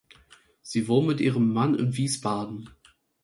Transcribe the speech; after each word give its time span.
Sie 0.63 0.87
wohnt 0.87 1.05
mit 1.05 1.21
ihrem 1.21 1.53
Mann 1.53 1.75
in 1.75 1.95
Wiesbaden. 1.95 2.69